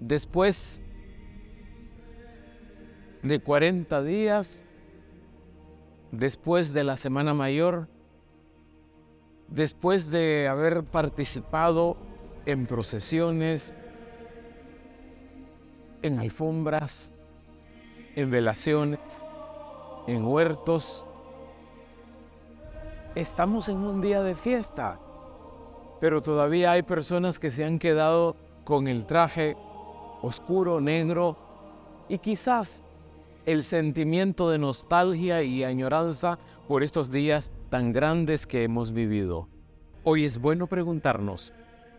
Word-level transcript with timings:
después 0.00 0.82
de 3.22 3.40
40 3.40 4.02
días, 4.02 4.64
después 6.12 6.72
de 6.72 6.84
la 6.84 6.96
Semana 6.96 7.34
Mayor, 7.34 7.88
después 9.48 10.10
de 10.10 10.48
haber 10.48 10.84
participado 10.84 11.96
en 12.46 12.66
procesiones, 12.66 13.74
en 16.02 16.18
alfombras, 16.18 17.12
en 18.14 18.30
velaciones, 18.30 19.00
en 20.06 20.24
huertos, 20.24 21.04
estamos 23.14 23.68
en 23.68 23.78
un 23.78 24.00
día 24.00 24.22
de 24.22 24.34
fiesta, 24.34 25.00
pero 26.00 26.22
todavía 26.22 26.72
hay 26.72 26.82
personas 26.82 27.38
que 27.38 27.50
se 27.50 27.64
han 27.64 27.78
quedado 27.78 28.36
con 28.64 28.86
el 28.88 29.06
traje 29.06 29.56
oscuro, 30.22 30.80
negro, 30.80 31.36
y 32.08 32.18
quizás 32.18 32.84
el 33.46 33.62
sentimiento 33.62 34.50
de 34.50 34.58
nostalgia 34.58 35.42
y 35.42 35.62
añoranza 35.62 36.38
por 36.66 36.82
estos 36.82 37.10
días 37.10 37.52
tan 37.70 37.92
grandes 37.92 38.46
que 38.46 38.64
hemos 38.64 38.92
vivido. 38.92 39.48
Hoy 40.02 40.24
es 40.24 40.38
bueno 40.38 40.66
preguntarnos, 40.66 41.52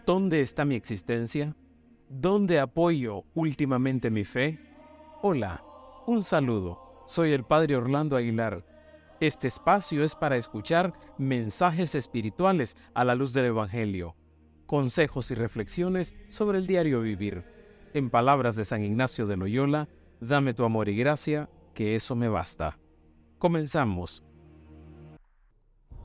¿dónde 0.05 0.41
está 0.41 0.65
mi 0.65 0.75
existencia? 0.75 1.55
¿Dónde 2.09 2.59
apoyo 2.59 3.23
últimamente 3.33 4.09
mi 4.09 4.23
fe? 4.23 4.59
Hola, 5.21 5.63
un 6.05 6.23
saludo. 6.23 7.03
Soy 7.05 7.31
el 7.31 7.43
Padre 7.43 7.75
Orlando 7.75 8.15
Aguilar. 8.15 8.65
Este 9.19 9.47
espacio 9.47 10.03
es 10.03 10.15
para 10.15 10.37
escuchar 10.37 10.93
mensajes 11.17 11.95
espirituales 11.95 12.77
a 12.93 13.03
la 13.03 13.15
luz 13.15 13.33
del 13.33 13.45
Evangelio, 13.45 14.15
consejos 14.65 15.31
y 15.31 15.35
reflexiones 15.35 16.13
sobre 16.29 16.59
el 16.59 16.67
diario 16.67 17.01
vivir. 17.01 17.56
En 17.93 18.09
palabras 18.09 18.55
de 18.55 18.65
San 18.65 18.83
Ignacio 18.83 19.25
de 19.27 19.37
Loyola, 19.37 19.87
dame 20.19 20.53
tu 20.53 20.63
amor 20.63 20.89
y 20.89 20.97
gracia, 20.97 21.49
que 21.73 21.95
eso 21.95 22.15
me 22.15 22.27
basta. 22.27 22.77
Comenzamos. 23.37 24.23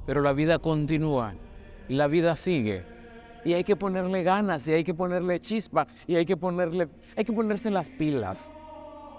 Pero 0.06 0.21
la 0.21 0.33
vida 0.33 0.59
continúa, 0.59 1.34
la 1.89 2.06
vida 2.06 2.37
sigue, 2.37 2.84
y 3.45 3.55
hay 3.55 3.65
que 3.65 3.77
ponerle 3.77 4.23
ganas, 4.23 4.67
y 4.69 4.73
hay 4.73 4.84
que 4.84 4.95
ponerle 4.95 5.41
chispa, 5.41 5.87
y 6.06 6.15
hay 6.15 6.25
que 6.25 6.37
ponerle, 6.37 6.89
hay 7.17 7.25
que 7.25 7.33
ponerse 7.33 7.71
las 7.71 7.91
pilas. 7.91 8.53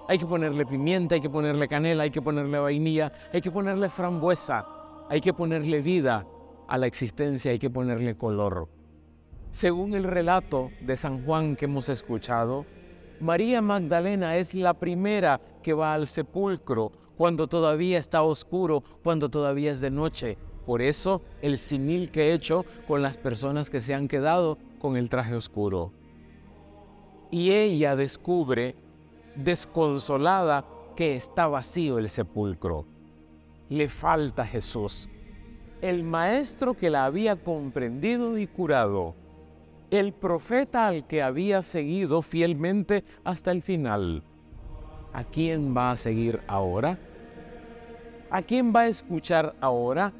Hay 0.07 0.17
que 0.17 0.25
ponerle 0.25 0.65
pimienta, 0.65 1.15
hay 1.15 1.21
que 1.21 1.29
ponerle 1.29 1.67
canela, 1.67 2.03
hay 2.03 2.11
que 2.11 2.21
ponerle 2.21 2.59
vainilla, 2.59 3.11
hay 3.31 3.39
que 3.39 3.51
ponerle 3.51 3.89
frambuesa, 3.89 4.65
hay 5.09 5.21
que 5.21 5.33
ponerle 5.33 5.81
vida 5.81 6.25
a 6.67 6.77
la 6.77 6.87
existencia, 6.87 7.51
hay 7.51 7.59
que 7.59 7.69
ponerle 7.69 8.15
color. 8.15 8.67
Según 9.53 9.93
el 9.93 10.03
relato 10.03 10.71
de 10.81 10.97
San 10.97 11.23
Juan 11.25 11.55
que 11.55 11.65
hemos 11.65 11.87
escuchado, 11.87 12.65
María 13.19 13.61
Magdalena 13.61 14.35
es 14.35 14.55
la 14.55 14.73
primera 14.73 15.39
que 15.61 15.73
va 15.73 15.93
al 15.93 16.07
sepulcro 16.07 16.91
cuando 17.15 17.45
todavía 17.45 17.99
está 17.99 18.23
oscuro, 18.23 18.83
cuando 19.03 19.29
todavía 19.29 19.71
es 19.71 19.79
de 19.79 19.91
noche. 19.91 20.39
Por 20.65 20.81
eso 20.81 21.21
el 21.43 21.59
simil 21.59 22.09
que 22.09 22.23
he 22.23 22.33
hecho 22.33 22.65
con 22.87 23.03
las 23.03 23.17
personas 23.17 23.69
que 23.69 23.79
se 23.79 23.93
han 23.93 24.07
quedado 24.07 24.57
con 24.79 24.97
el 24.97 25.07
traje 25.07 25.35
oscuro. 25.35 25.91
Y 27.29 27.51
ella 27.51 27.95
descubre 27.95 28.75
desconsolada 29.35 30.65
que 30.95 31.15
está 31.15 31.45
vacío 31.45 31.99
el 31.99 32.09
sepulcro. 32.09 32.87
Le 33.69 33.87
falta 33.87 34.47
Jesús, 34.47 35.07
el 35.79 36.03
maestro 36.03 36.73
que 36.73 36.89
la 36.89 37.05
había 37.05 37.35
comprendido 37.35 38.39
y 38.39 38.47
curado, 38.47 39.15
el 39.99 40.11
profeta 40.11 40.87
al 40.87 41.05
que 41.05 41.21
había 41.21 41.61
seguido 41.61 42.23
fielmente 42.23 43.03
hasta 43.23 43.51
el 43.51 43.61
final. 43.61 44.23
¿A 45.13 45.23
quién 45.23 45.77
va 45.77 45.91
a 45.91 45.95
seguir 45.95 46.41
ahora? 46.47 46.97
¿A 48.31 48.41
quién 48.41 48.73
va 48.75 48.81
a 48.81 48.87
escuchar 48.87 49.53
ahora? 49.61 50.11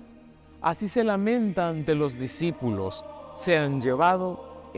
Así 0.62 0.88
se 0.88 1.04
lamenta 1.04 1.70
ante 1.70 1.96
los 1.96 2.20
discípulos. 2.20 3.04
Se 3.34 3.58
han 3.58 3.82
llevado, 3.82 4.72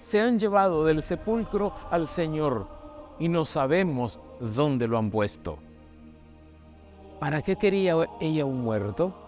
se 0.00 0.20
han 0.20 0.40
llevado 0.40 0.84
del 0.84 1.00
sepulcro 1.02 1.72
al 1.88 2.08
Señor 2.08 2.66
y 3.20 3.28
no 3.28 3.44
sabemos 3.44 4.18
dónde 4.40 4.88
lo 4.88 4.98
han 4.98 5.12
puesto. 5.12 5.58
¿Para 7.20 7.40
qué 7.40 7.54
quería 7.54 7.94
ella 8.20 8.44
un 8.44 8.62
muerto? 8.62 9.23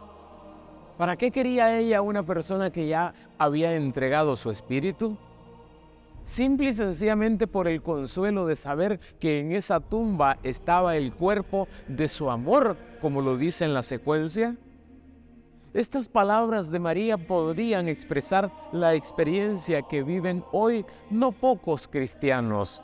¿Para 0.97 1.17
qué 1.17 1.31
quería 1.31 1.79
ella 1.79 2.01
una 2.01 2.23
persona 2.25 2.71
que 2.71 2.89
ya 2.89 3.13
había 3.39 3.75
entregado 3.75 4.37
su 4.37 4.51
espíritu? 4.51 5.17
Simple 6.25 6.71
y 6.71 6.73
sencillamente 6.73 7.47
por 7.47 7.69
el 7.69 7.83
consuelo 7.83 8.47
de 8.47 8.57
saber 8.57 8.99
que 9.21 9.41
en 9.41 9.53
esa 9.53 9.79
tumba 9.81 10.39
estaba 10.43 10.97
el 10.97 11.15
cuerpo 11.15 11.69
de 11.87 12.09
su 12.09 12.31
amor, 12.31 12.77
como 13.01 13.21
lo 13.21 13.37
dice 13.37 13.65
en 13.65 13.75
la 13.75 13.83
secuencia. 13.83 14.57
Estas 15.75 16.09
palabras 16.09 16.71
de 16.71 16.79
María 16.79 17.19
podrían 17.19 17.89
expresar 17.89 18.51
la 18.73 18.95
experiencia 18.95 19.83
que 19.83 20.03
viven 20.03 20.43
hoy 20.51 20.87
no 21.11 21.33
pocos 21.33 21.87
cristianos 21.87 22.83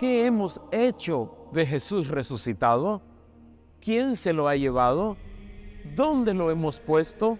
¿Qué 0.00 0.24
hemos 0.24 0.62
hecho 0.72 1.30
de 1.52 1.66
Jesús 1.66 2.08
resucitado? 2.08 3.02
¿Quién 3.82 4.16
se 4.16 4.32
lo 4.32 4.48
ha 4.48 4.56
llevado? 4.56 5.18
¿Dónde 5.94 6.34
lo 6.34 6.50
hemos 6.50 6.80
puesto? 6.80 7.38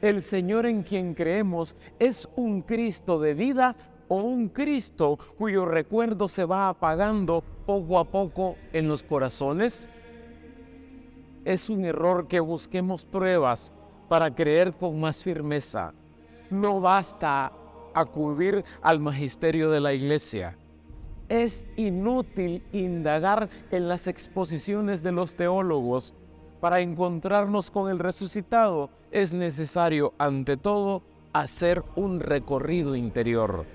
El 0.00 0.22
Señor 0.22 0.66
en 0.66 0.82
quien 0.82 1.14
creemos 1.14 1.76
es 1.98 2.28
un 2.36 2.62
Cristo 2.62 3.20
de 3.20 3.34
vida 3.34 3.76
o 4.08 4.16
un 4.16 4.48
Cristo 4.48 5.18
cuyo 5.38 5.64
recuerdo 5.64 6.28
se 6.28 6.44
va 6.44 6.68
apagando 6.68 7.42
poco 7.66 7.98
a 7.98 8.04
poco 8.04 8.56
en 8.72 8.88
los 8.88 9.02
corazones? 9.02 9.88
Es 11.44 11.68
un 11.70 11.84
error 11.84 12.28
que 12.28 12.40
busquemos 12.40 13.04
pruebas 13.04 13.72
para 14.08 14.34
creer 14.34 14.72
con 14.72 15.00
más 15.00 15.22
firmeza. 15.22 15.92
No 16.50 16.80
basta 16.80 17.52
acudir 17.94 18.64
al 18.80 19.00
magisterio 19.00 19.70
de 19.70 19.80
la 19.80 19.92
iglesia 19.92 20.56
es 21.32 21.66
inútil 21.76 22.62
indagar 22.72 23.48
en 23.70 23.88
las 23.88 24.06
exposiciones 24.06 25.02
de 25.02 25.12
los 25.12 25.34
teólogos. 25.34 26.12
Para 26.62 26.78
encontrarnos 26.78 27.72
con 27.72 27.90
el 27.90 27.98
resucitado 27.98 28.88
es 29.10 29.34
necesario, 29.34 30.14
ante 30.16 30.56
todo, 30.56 31.02
hacer 31.32 31.82
un 31.96 32.20
recorrido 32.20 32.94
interior. 32.94 33.66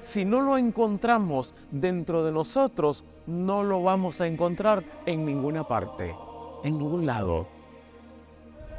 Si 0.00 0.24
no 0.24 0.40
lo 0.40 0.56
encontramos 0.56 1.54
dentro 1.70 2.24
de 2.24 2.32
nosotros, 2.32 3.04
no 3.26 3.62
lo 3.62 3.82
vamos 3.82 4.22
a 4.22 4.26
encontrar 4.26 4.82
en 5.04 5.26
ninguna 5.26 5.68
parte, 5.68 6.16
en 6.62 6.78
ningún 6.78 7.04
lado. 7.04 7.48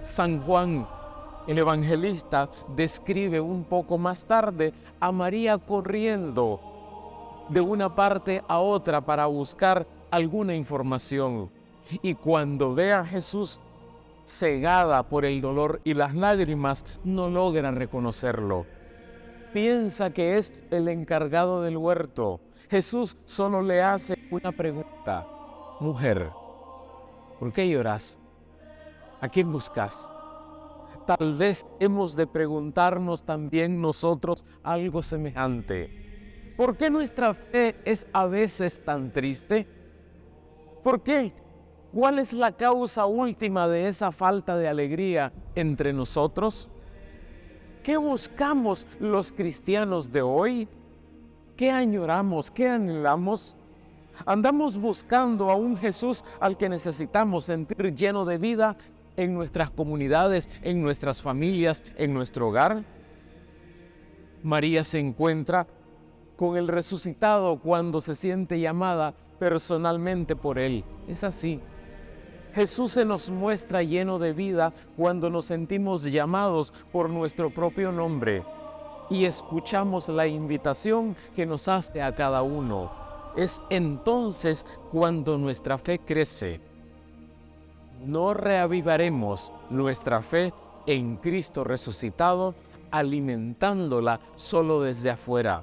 San 0.01 0.41
Juan, 0.41 0.87
el 1.45 1.59
evangelista, 1.59 2.49
describe 2.75 3.39
un 3.39 3.65
poco 3.65 3.99
más 3.99 4.25
tarde 4.25 4.73
a 4.99 5.11
María 5.11 5.59
corriendo 5.59 6.59
de 7.49 7.61
una 7.61 7.93
parte 7.93 8.43
a 8.47 8.57
otra 8.57 8.99
para 8.99 9.27
buscar 9.27 9.85
alguna 10.09 10.55
información. 10.55 11.51
Y 12.01 12.15
cuando 12.15 12.73
ve 12.73 12.93
a 12.93 13.05
Jesús 13.05 13.59
cegada 14.25 15.03
por 15.03 15.25
el 15.25 15.39
dolor 15.41 15.81
y 15.83 15.93
las 15.93 16.15
lágrimas, 16.15 16.99
no 17.03 17.29
logra 17.29 17.71
reconocerlo. 17.71 18.65
Piensa 19.53 20.09
que 20.09 20.37
es 20.37 20.53
el 20.71 20.87
encargado 20.87 21.61
del 21.61 21.77
huerto. 21.77 22.41
Jesús 22.69 23.17
solo 23.25 23.61
le 23.61 23.81
hace 23.81 24.17
una 24.31 24.51
pregunta. 24.51 25.27
Mujer, 25.79 26.29
¿por 27.39 27.53
qué 27.53 27.69
lloras? 27.69 28.17
¿A 29.21 29.29
quién 29.29 29.51
buscas? 29.51 30.11
Tal 31.05 31.35
vez 31.35 31.65
hemos 31.79 32.15
de 32.15 32.25
preguntarnos 32.25 33.23
también 33.23 33.79
nosotros 33.79 34.43
algo 34.63 35.03
semejante. 35.03 36.53
¿Por 36.57 36.75
qué 36.75 36.89
nuestra 36.89 37.33
fe 37.33 37.75
es 37.85 38.07
a 38.11 38.25
veces 38.25 38.83
tan 38.83 39.11
triste? 39.11 39.67
¿Por 40.83 41.03
qué? 41.03 41.33
¿Cuál 41.95 42.19
es 42.19 42.33
la 42.33 42.51
causa 42.51 43.05
última 43.05 43.69
de 43.69 43.87
esa 43.87 44.11
falta 44.11 44.57
de 44.57 44.67
alegría 44.67 45.31
entre 45.55 45.93
nosotros? 45.93 46.67
¿Qué 47.83 47.95
buscamos 47.95 48.85
los 48.99 49.31
cristianos 49.31 50.11
de 50.11 50.21
hoy? 50.21 50.67
¿Qué 51.55 51.71
añoramos? 51.71 52.51
¿Qué 52.51 52.67
anhelamos? 52.67 53.55
Andamos 54.25 54.75
buscando 54.75 55.49
a 55.49 55.55
un 55.55 55.77
Jesús 55.77 56.25
al 56.41 56.57
que 56.57 56.67
necesitamos 56.67 57.45
sentir 57.45 57.95
lleno 57.95 58.25
de 58.25 58.39
vida 58.39 58.75
en 59.15 59.33
nuestras 59.33 59.71
comunidades, 59.71 60.49
en 60.63 60.81
nuestras 60.81 61.21
familias, 61.21 61.81
en 61.95 62.13
nuestro 62.13 62.49
hogar. 62.49 62.83
María 64.43 64.83
se 64.83 64.99
encuentra 64.99 65.65
con 66.35 66.57
el 66.57 66.67
resucitado 66.67 67.57
cuando 67.61 68.01
se 68.01 68.15
siente 68.15 68.59
llamada 68.59 69.13
personalmente 69.39 70.35
por 70.35 70.59
Él. 70.59 70.83
Es 71.07 71.23
así. 71.23 71.61
Jesús 72.55 72.93
se 72.93 73.03
nos 73.03 73.29
muestra 73.29 73.83
lleno 73.83 74.17
de 74.17 74.31
vida 74.31 74.71
cuando 74.95 75.29
nos 75.29 75.45
sentimos 75.45 76.03
llamados 76.03 76.71
por 76.89 77.09
nuestro 77.09 77.49
propio 77.49 77.91
nombre. 77.91 78.43
y 79.07 79.25
escuchamos 79.25 80.09
la 80.09 80.25
invitación 80.25 81.15
que 81.35 81.45
nos 81.45 81.67
hace 81.67 82.01
a 82.01 82.15
cada 82.15 82.41
uno. 82.41 82.91
Es 83.35 83.61
entonces 83.69 84.65
cuando 84.91 85.37
nuestra 85.37 85.77
fe 85.77 85.99
crece. 85.99 86.59
No 88.03 88.33
reavivaremos 88.33 89.51
nuestra 89.69 90.23
fe 90.23 90.53
en 90.87 91.17
Cristo 91.17 91.63
resucitado 91.63 92.55
alimentándola 92.89 94.19
solo 94.33 94.81
desde 94.81 95.11
afuera. 95.11 95.61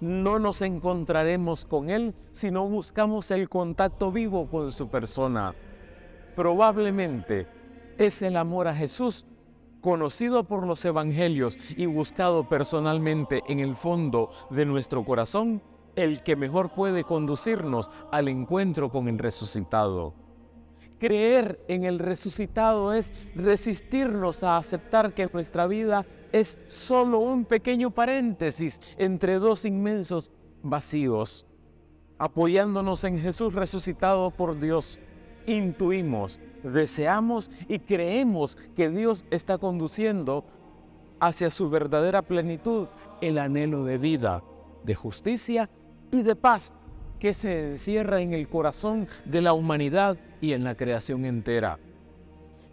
No 0.00 0.38
nos 0.38 0.62
encontraremos 0.62 1.66
con 1.66 1.90
Él 1.90 2.14
si 2.30 2.50
no 2.50 2.66
buscamos 2.66 3.30
el 3.32 3.50
contacto 3.50 4.10
vivo 4.12 4.46
con 4.46 4.72
su 4.72 4.88
persona. 4.88 5.54
Probablemente 6.36 7.46
es 7.96 8.20
el 8.20 8.36
amor 8.36 8.68
a 8.68 8.74
Jesús 8.74 9.24
conocido 9.80 10.44
por 10.44 10.66
los 10.66 10.84
evangelios 10.84 11.56
y 11.76 11.86
buscado 11.86 12.46
personalmente 12.46 13.42
en 13.48 13.60
el 13.60 13.74
fondo 13.74 14.28
de 14.50 14.66
nuestro 14.66 15.02
corazón, 15.02 15.62
el 15.96 16.22
que 16.22 16.36
mejor 16.36 16.74
puede 16.74 17.04
conducirnos 17.04 17.90
al 18.12 18.28
encuentro 18.28 18.90
con 18.90 19.08
el 19.08 19.18
resucitado. 19.18 20.12
Creer 20.98 21.64
en 21.68 21.84
el 21.84 21.98
resucitado 21.98 22.92
es 22.92 23.12
resistirnos 23.34 24.42
a 24.42 24.58
aceptar 24.58 25.14
que 25.14 25.28
nuestra 25.32 25.66
vida 25.66 26.04
es 26.32 26.58
solo 26.66 27.18
un 27.18 27.46
pequeño 27.46 27.90
paréntesis 27.90 28.80
entre 28.98 29.38
dos 29.38 29.64
inmensos 29.64 30.32
vacíos. 30.62 31.46
Apoyándonos 32.18 33.04
en 33.04 33.18
Jesús 33.18 33.54
resucitado 33.54 34.30
por 34.30 34.58
Dios, 34.58 34.98
intuimos, 35.46 36.40
deseamos 36.62 37.50
y 37.68 37.78
creemos 37.78 38.56
que 38.74 38.90
Dios 38.90 39.24
está 39.30 39.58
conduciendo 39.58 40.44
hacia 41.20 41.50
su 41.50 41.70
verdadera 41.70 42.22
plenitud 42.22 42.88
el 43.20 43.38
anhelo 43.38 43.84
de 43.84 43.98
vida, 43.98 44.42
de 44.84 44.94
justicia 44.94 45.70
y 46.12 46.22
de 46.22 46.36
paz 46.36 46.72
que 47.18 47.32
se 47.32 47.70
encierra 47.70 48.20
en 48.20 48.34
el 48.34 48.48
corazón 48.48 49.08
de 49.24 49.40
la 49.40 49.52
humanidad 49.52 50.18
y 50.40 50.52
en 50.52 50.64
la 50.64 50.74
creación 50.74 51.24
entera. 51.24 51.78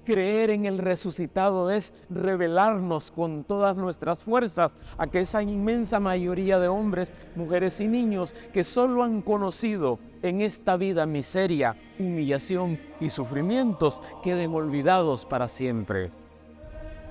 Creer 0.06 0.50
en 0.50 0.66
el 0.66 0.80
resucitado 0.80 1.72
es 1.72 1.94
revelarnos 2.10 3.10
con 3.10 3.46
todas 3.46 3.78
nuestras 3.78 4.22
fuerzas 4.22 4.76
a 4.98 5.08
que 5.08 5.20
esa 5.20 5.42
inmensa 5.42 6.02
mayoría 6.02 6.60
de 6.60 6.68
hombres, 6.68 7.14
mujeres 7.36 7.80
y 7.80 7.88
niños 7.88 8.36
que 8.52 8.66
solo 8.66 9.04
han 9.04 9.22
conocido 9.22 10.00
en 10.22 10.42
esta 10.42 10.76
vida 10.76 11.06
miseria, 11.06 11.78
humillación 12.00 12.80
y 13.00 13.10
sufrimientos 13.10 14.02
queden 14.22 14.54
olvidados 14.54 15.24
para 15.24 15.48
siempre. 15.48 16.12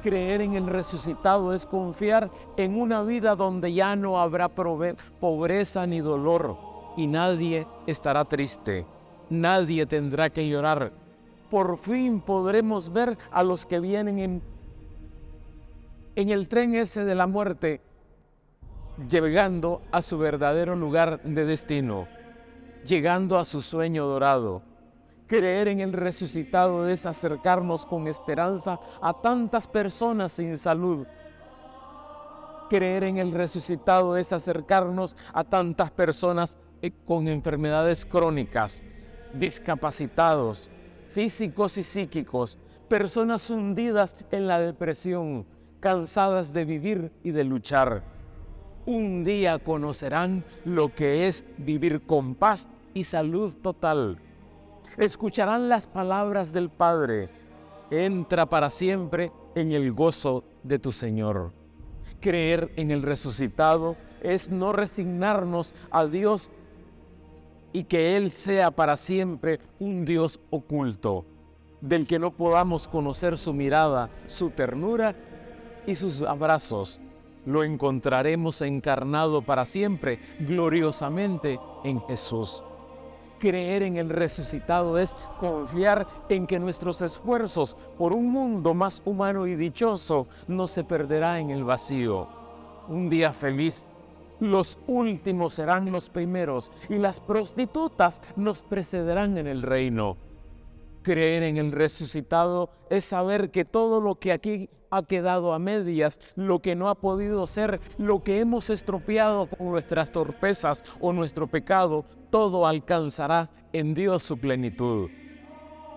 Creer 0.02 0.42
en 0.42 0.54
el 0.54 0.66
resucitado 0.66 1.54
es 1.54 1.64
confiar 1.64 2.30
en 2.58 2.78
una 2.78 3.02
vida 3.02 3.36
donde 3.36 3.72
ya 3.72 3.96
no 3.96 4.20
habrá 4.20 4.50
pobreza 4.50 5.86
ni 5.86 6.00
dolor 6.00 6.58
y 6.98 7.06
nadie 7.06 7.66
estará 7.86 8.26
triste, 8.26 8.84
nadie 9.30 9.86
tendrá 9.86 10.28
que 10.28 10.46
llorar 10.46 11.01
por 11.52 11.76
fin 11.76 12.22
podremos 12.22 12.90
ver 12.90 13.18
a 13.30 13.42
los 13.42 13.66
que 13.66 13.78
vienen 13.78 14.42
en, 16.16 16.30
el 16.30 16.48
tren 16.48 16.74
ese 16.74 17.04
de 17.04 17.14
la 17.14 17.26
muerte, 17.26 17.82
llegando 19.06 19.82
a 19.92 20.00
su 20.00 20.16
verdadero 20.16 20.74
lugar 20.74 21.22
de 21.22 21.44
destino, 21.44 22.08
llegando 22.86 23.38
a 23.38 23.44
su 23.44 23.60
sueño 23.60 24.06
dorado. 24.06 24.62
Creer 25.26 25.68
en 25.68 25.80
el 25.80 25.92
resucitado 25.92 26.88
es 26.88 27.04
acercarnos 27.04 27.84
con 27.84 28.08
esperanza 28.08 28.80
a 29.02 29.12
tantas 29.12 29.68
personas 29.68 30.32
sin 30.32 30.56
salud. 30.56 31.06
Creer 32.70 33.04
en 33.04 33.18
el 33.18 33.30
resucitado 33.30 34.16
es 34.16 34.32
acercarnos 34.32 35.18
a 35.34 35.44
tantas 35.44 35.90
personas 35.90 36.56
eh, 36.80 36.92
con 37.04 37.28
enfermedades 37.28 38.06
crónicas, 38.06 38.82
discapacitados, 39.34 40.70
físicos 41.12 41.78
y 41.78 41.82
psíquicos, 41.82 42.58
personas 42.88 43.50
hundidas 43.50 44.16
en 44.30 44.46
la 44.46 44.58
depresión, 44.58 45.46
cansadas 45.80 46.52
de 46.52 46.64
vivir 46.64 47.12
y 47.22 47.30
de 47.30 47.44
luchar. 47.44 48.02
Un 48.86 49.22
día 49.22 49.58
conocerán 49.58 50.44
lo 50.64 50.94
que 50.94 51.28
es 51.28 51.44
vivir 51.58 52.02
con 52.02 52.34
paz 52.34 52.68
y 52.94 53.04
salud 53.04 53.54
total. 53.62 54.18
Escucharán 54.96 55.68
las 55.68 55.86
palabras 55.86 56.52
del 56.52 56.68
Padre. 56.68 57.28
Entra 57.90 58.46
para 58.46 58.70
siempre 58.70 59.30
en 59.54 59.72
el 59.72 59.92
gozo 59.92 60.44
de 60.62 60.78
tu 60.78 60.92
Señor. 60.92 61.52
Creer 62.20 62.72
en 62.76 62.90
el 62.90 63.02
resucitado 63.02 63.96
es 64.22 64.50
no 64.50 64.72
resignarnos 64.72 65.74
a 65.90 66.06
Dios 66.06 66.50
y 67.72 67.84
que 67.84 68.16
Él 68.16 68.30
sea 68.30 68.70
para 68.70 68.96
siempre 68.96 69.60
un 69.78 70.04
Dios 70.04 70.40
oculto, 70.50 71.24
del 71.80 72.06
que 72.06 72.18
no 72.18 72.32
podamos 72.32 72.86
conocer 72.86 73.38
su 73.38 73.52
mirada, 73.52 74.10
su 74.26 74.50
ternura 74.50 75.14
y 75.86 75.94
sus 75.94 76.22
abrazos. 76.22 77.00
Lo 77.44 77.64
encontraremos 77.64 78.62
encarnado 78.62 79.42
para 79.42 79.64
siempre, 79.64 80.20
gloriosamente 80.40 81.58
en 81.82 82.00
Jesús. 82.02 82.62
Creer 83.40 83.82
en 83.82 83.96
el 83.96 84.08
resucitado 84.08 84.98
es 84.98 85.16
confiar 85.40 86.06
en 86.28 86.46
que 86.46 86.60
nuestros 86.60 87.02
esfuerzos 87.02 87.76
por 87.98 88.14
un 88.14 88.30
mundo 88.30 88.72
más 88.72 89.02
humano 89.04 89.48
y 89.48 89.56
dichoso 89.56 90.28
no 90.46 90.68
se 90.68 90.84
perderá 90.84 91.40
en 91.40 91.50
el 91.50 91.64
vacío. 91.64 92.28
Un 92.86 93.10
día 93.10 93.32
feliz 93.32 93.88
los 94.42 94.76
últimos 94.88 95.54
serán 95.54 95.92
los 95.92 96.08
primeros 96.08 96.72
y 96.88 96.98
las 96.98 97.20
prostitutas 97.20 98.20
nos 98.34 98.60
precederán 98.62 99.38
en 99.38 99.46
el 99.46 99.62
reino. 99.62 100.16
Creer 101.02 101.44
en 101.44 101.58
el 101.58 101.70
resucitado 101.70 102.70
es 102.90 103.04
saber 103.04 103.52
que 103.52 103.64
todo 103.64 104.00
lo 104.00 104.16
que 104.16 104.32
aquí 104.32 104.68
ha 104.90 105.04
quedado 105.04 105.52
a 105.52 105.60
medias, 105.60 106.20
lo 106.34 106.58
que 106.58 106.74
no 106.74 106.88
ha 106.88 106.96
podido 106.96 107.46
ser, 107.46 107.80
lo 107.98 108.24
que 108.24 108.40
hemos 108.40 108.68
estropeado 108.68 109.46
con 109.46 109.70
nuestras 109.70 110.10
torpezas 110.10 110.84
o 111.00 111.12
nuestro 111.12 111.46
pecado, 111.46 112.04
todo 112.30 112.66
alcanzará 112.66 113.48
en 113.72 113.94
Dios 113.94 114.24
su 114.24 114.38
plenitud. 114.38 115.08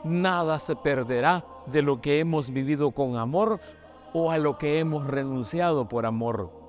Nada 0.03 0.59
se 0.59 0.75
perderá 0.75 1.43
de 1.65 1.81
lo 1.81 1.99
que 1.99 2.19
hemos 2.19 2.51
vivido 2.51 2.91
con 2.91 3.17
amor 3.17 3.59
o 4.13 4.29
a 4.29 4.37
lo 4.37 4.55
que 4.55 4.77
hemos 4.77 5.07
renunciado 5.07 5.89
por 5.89 6.05
amor. 6.05 6.64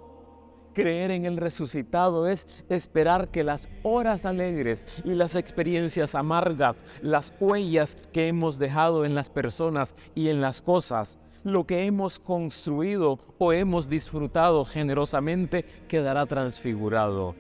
Creer 0.77 1.11
en 1.11 1.25
el 1.25 1.39
resucitado 1.39 2.29
es 2.29 2.47
esperar 2.69 3.29
que 3.29 3.43
las 3.43 3.67
horas 3.83 4.27
alegres 4.27 4.85
y 5.05 5.15
las 5.15 5.35
experiencias 5.35 6.15
amargas, 6.15 6.85
las 7.01 7.33
huellas 7.41 7.97
que 8.13 8.29
hemos 8.29 8.59
dejado 8.59 9.07
en 9.07 9.15
las 9.15 9.31
personas 9.31 9.95
y 10.15 10.29
en 10.29 10.43
las 10.43 10.61
cosas, 10.61 11.19
lo 11.45 11.65
que 11.65 11.87
hemos 11.87 12.19
construido 12.19 13.19
o 13.39 13.55
hemos 13.55 13.89
disfrutado 13.89 14.67
generosamente 14.67 15.65
quedará 15.89 16.27
transfigurado. 16.27 17.35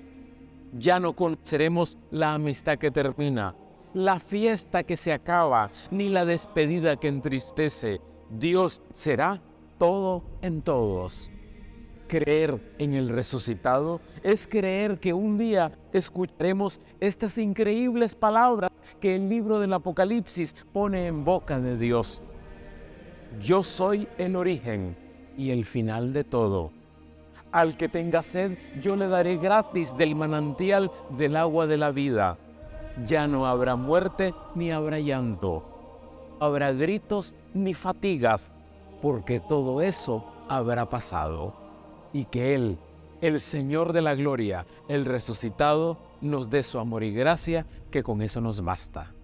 Ya 0.73 0.99
no 0.99 1.13
conoceremos 1.13 1.99
la 2.11 2.33
amistad 2.33 2.79
que 2.79 2.91
termina, 2.91 3.55
la 3.93 4.19
fiesta 4.19 4.83
que 4.83 4.97
se 4.97 5.13
acaba, 5.13 5.71
ni 5.91 6.09
la 6.09 6.25
despedida 6.25 6.97
que 6.97 7.09
entristece. 7.09 8.01
Dios 8.31 8.81
será 8.93 9.43
todo 9.77 10.25
en 10.41 10.63
todos. 10.63 11.31
Creer 12.07 12.61
en 12.79 12.95
el 12.95 13.09
resucitado 13.09 14.01
es 14.23 14.47
creer 14.47 15.01
que 15.01 15.13
un 15.13 15.39
día 15.39 15.73
escucharemos 15.93 16.81
estas 17.01 17.37
increíbles 17.37 18.15
palabras 18.15 18.71
que 19.01 19.17
el 19.17 19.29
libro 19.29 19.59
del 19.59 19.73
Apocalipsis 19.73 20.55
pone 20.73 21.09
en 21.09 21.25
boca 21.25 21.59
de 21.59 21.77
Dios. 21.77 22.21
Yo 23.41 23.65
soy 23.65 24.07
el 24.19 24.37
origen 24.37 24.97
y 25.37 25.51
el 25.51 25.65
final 25.65 26.13
de 26.13 26.23
todo. 26.23 26.71
Al 27.51 27.77
que 27.77 27.89
tenga 27.89 28.23
sed, 28.23 28.57
yo 28.81 28.95
le 28.95 29.09
daré 29.09 29.37
gratis 29.37 29.97
del 29.97 30.15
manantial 30.15 30.93
del 31.11 31.35
agua 31.37 31.67
de 31.67 31.77
la 31.77 31.91
vida. 31.91 32.39
Ya 33.05 33.27
no 33.27 33.47
habrá 33.47 33.75
muerte 33.75 34.33
ni 34.55 34.71
habrá 34.71 35.01
llanto. 35.01 35.65
Habrá 36.39 36.73
gritos 36.73 37.35
ni 37.53 37.75
fatigas, 37.75 38.53
porque 39.03 39.41
todo 39.41 39.83
eso 39.83 40.25
habrá 40.49 40.89
pasado 40.89 41.66
y 42.13 42.27
que 42.27 42.55
Él, 42.55 42.79
el 43.21 43.41
Señor 43.41 43.93
de 43.93 44.03
la 44.03 44.15
Gloria, 44.15 44.67
el 44.89 45.05
resucitado, 45.05 45.99
nos 46.21 46.51
dé 46.51 46.63
su 46.63 46.79
amor 46.79 47.03
y 47.03 47.13
gracia, 47.13 47.67
que 47.91 48.03
con 48.03 48.23
eso 48.23 48.41
nos 48.41 48.63
basta. 48.63 49.16